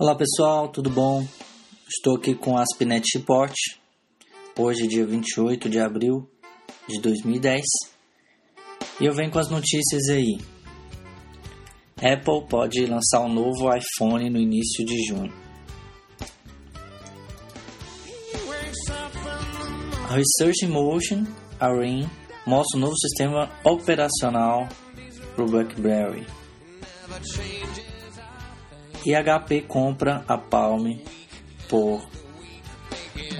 [0.00, 1.26] Olá pessoal, tudo bom?
[1.88, 3.52] Estou aqui com a Aspinet Report,
[4.56, 6.30] hoje dia 28 de abril
[6.88, 7.60] de 2010
[9.00, 10.38] e eu venho com as notícias aí.
[11.96, 15.32] Apple pode lançar um novo iPhone no início de junho.
[20.08, 21.24] A Research in Motion,
[21.58, 22.08] a RIM,
[22.46, 24.68] mostra um novo sistema operacional
[25.34, 26.24] para o BlackBerry.
[29.06, 30.98] E HP compra a Palm
[31.68, 32.02] por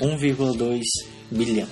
[0.01, 0.83] 1,2
[1.31, 1.69] bilhão.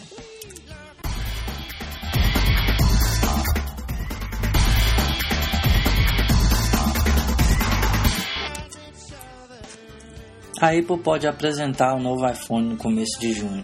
[10.58, 13.62] A Apple pode apresentar o novo iPhone no começo de junho.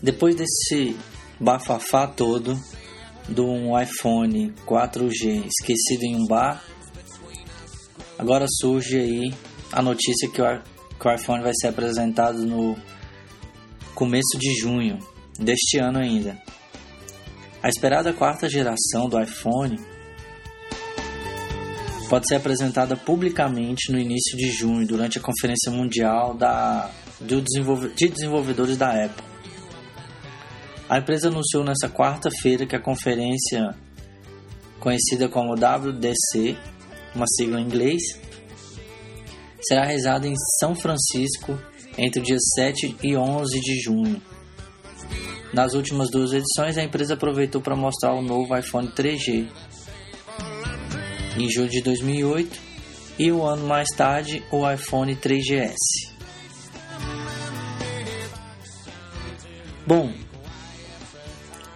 [0.00, 0.96] Depois desse
[1.38, 2.56] bafafá todo
[3.28, 6.62] do um iPhone 4G esquecido em um bar,
[8.22, 9.34] agora surge aí
[9.72, 10.44] a notícia que o,
[10.96, 12.76] que o iPhone vai ser apresentado no
[13.96, 14.96] começo de junho
[15.40, 16.40] deste ano ainda.
[17.60, 19.76] A esperada quarta geração do iPhone
[22.08, 27.88] pode ser apresentada publicamente no início de junho, durante a Conferência Mundial da, do desenvolve,
[27.88, 29.24] de Desenvolvedores da Apple.
[30.88, 33.74] A empresa anunciou nesta quarta-feira que a conferência,
[34.78, 36.56] conhecida como WDC,
[37.14, 38.02] uma sigla em inglês,
[39.62, 41.58] será realizada em São Francisco
[41.96, 44.22] entre os dias 7 e 11 de junho.
[45.52, 49.46] Nas últimas duas edições, a empresa aproveitou para mostrar o novo iPhone 3G,
[51.36, 52.58] em julho de 2008
[53.18, 55.76] e um ano mais tarde o iPhone 3GS.
[59.86, 60.12] Bom,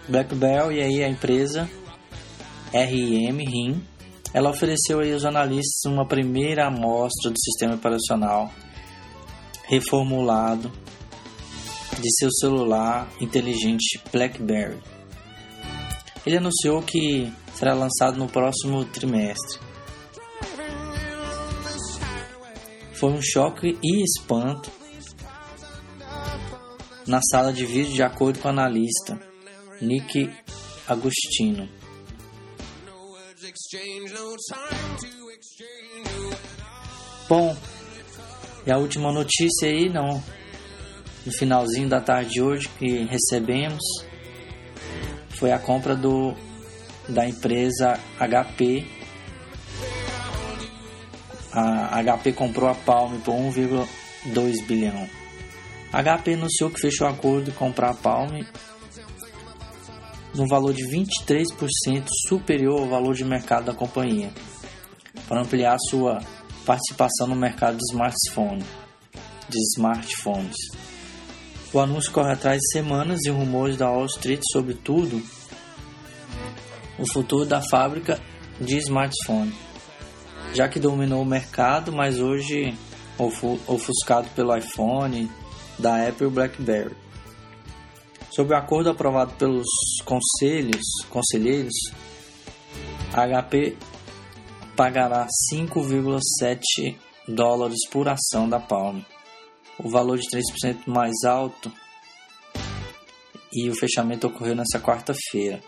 [0.09, 1.69] BlackBerry e aí a empresa
[2.73, 3.82] RIM, RIM,
[4.32, 8.53] ela ofereceu aí aos analistas uma primeira amostra do sistema operacional
[9.64, 10.70] reformulado
[12.00, 14.78] de seu celular inteligente BlackBerry.
[16.25, 19.59] Ele anunciou que será lançado no próximo trimestre.
[22.94, 24.70] Foi um choque e espanto
[27.06, 29.19] na sala de vídeo, de acordo com o analista
[29.81, 30.31] Nick
[30.88, 31.69] Agostino.
[37.29, 37.57] Bom,
[38.67, 40.23] e a última notícia aí, não,
[41.25, 43.83] no finalzinho da tarde de hoje que recebemos
[45.31, 46.35] foi a compra do
[47.09, 48.85] da empresa HP.
[51.53, 55.09] A HP comprou a Palm por 1,2 bilhão.
[55.93, 58.31] A HP anunciou que fechou acordo de comprar a Palm
[60.37, 64.31] no valor de 23% superior ao valor de mercado da companhia,
[65.27, 66.21] para ampliar sua
[66.65, 68.65] participação no mercado de
[69.49, 70.57] de smartphones.
[71.73, 75.23] O anúncio corre atrás de semanas e rumores da Wall Street sobre tudo
[76.99, 78.21] o futuro da fábrica
[78.61, 79.53] de smartphone,
[80.55, 82.75] já que dominou o mercado, mas hoje
[83.19, 85.31] ofuscado pelo iPhone,
[85.79, 87.06] da Apple e BlackBerry.
[88.37, 89.67] Sob o acordo aprovado pelos
[90.05, 91.73] conselhos, conselheiros,
[93.11, 93.79] a HP
[94.77, 99.01] pagará 5,7 dólares por ação da Palm,
[99.83, 101.73] o valor de 3% mais alto,
[103.51, 105.59] e o fechamento ocorreu nessa quarta-feira.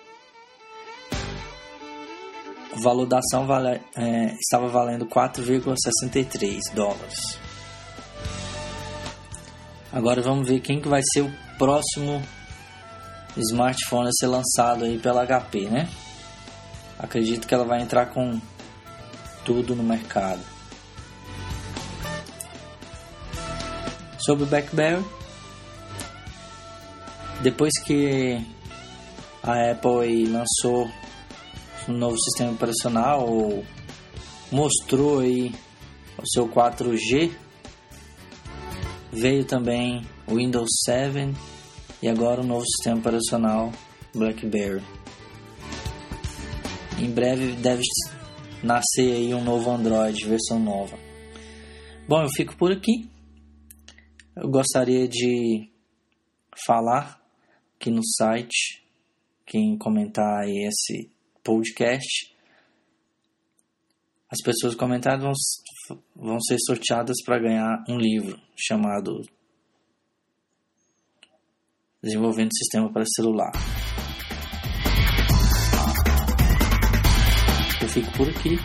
[2.76, 7.38] O valor da ação vale, é, estava valendo 4,63 dólares.
[9.90, 12.22] Agora vamos ver quem que vai ser o próximo
[13.40, 15.88] smartphone a ser lançado aí pela HP, né?
[16.98, 18.40] Acredito que ela vai entrar com
[19.44, 20.40] tudo no mercado.
[24.18, 25.04] Sobre o BlackBerry,
[27.42, 28.44] depois que
[29.42, 30.90] a Apple lançou
[31.88, 33.64] um novo sistema operacional ou
[34.50, 35.54] mostrou aí
[36.18, 37.32] o seu 4G.
[39.12, 41.34] Veio também o Windows 7
[42.02, 43.72] e agora o novo sistema operacional
[44.14, 44.82] BlackBerry.
[46.98, 47.82] Em breve deve
[48.62, 50.98] nascer aí um novo Android, versão nova.
[52.08, 53.08] Bom, eu fico por aqui.
[54.34, 55.70] Eu gostaria de
[56.66, 57.20] falar
[57.76, 58.82] aqui no site,
[59.46, 61.10] quem comentar esse
[61.42, 62.34] podcast,
[64.30, 65.22] as pessoas comentadas
[66.14, 69.22] vão ser sorteadas para ganhar um livro chamado
[72.02, 73.50] Desenvolvendo Sistema para Celular.
[77.82, 78.56] Eu fico por aqui.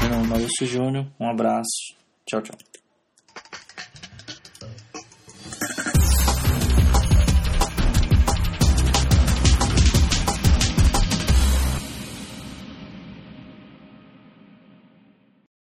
[0.00, 1.06] Meu nome é Maurício Júnior.
[1.20, 1.94] Um abraço.
[2.26, 2.56] Tchau, tchau.